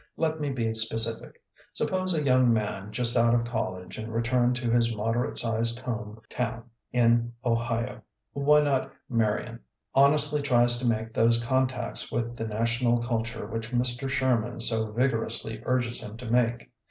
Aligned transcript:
Let 0.17 0.39
me 0.41 0.49
be 0.49 0.73
specific. 0.73 1.43
Suppose 1.73 2.15
a 2.15 2.23
young 2.25 2.51
man, 2.51 2.91
just 2.91 3.15
out 3.15 3.35
of 3.35 3.43
college 3.45 3.99
and 3.99 4.11
returned 4.11 4.55
to 4.55 4.71
his 4.71 4.91
moderate 4.95 5.37
sized 5.37 5.79
home 5.79 6.19
town 6.27 6.63
in 6.91 7.33
Ohio 7.45 8.01
(why 8.33 8.61
not 8.61 8.91
Marion?), 9.09 9.59
hon 9.93 10.13
estly 10.13 10.43
tries 10.43 10.79
to 10.79 10.87
make 10.87 11.13
those 11.13 11.45
contacts 11.45 12.11
with 12.11 12.35
the 12.35 12.47
national 12.47 12.97
culture 12.97 13.45
which 13.45 13.71
Mr. 13.71 14.09
Sher 14.09 14.39
man 14.39 14.59
so 14.59 14.91
vigorously 14.91 15.61
urges 15.67 16.01
him 16.01 16.17
to 16.17 16.25
make. 16.31 16.71